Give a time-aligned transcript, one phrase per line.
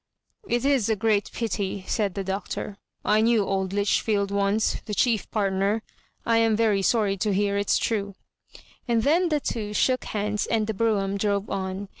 [0.47, 2.79] "It's a great pity,'* said the Doctor:"
[3.15, 5.83] I knew old Lichfield once, the chief partner—
[6.25, 8.15] ^I am very sorry to hear it's true ;'*
[8.87, 11.87] and then the two shook hands, and the brougham drove on.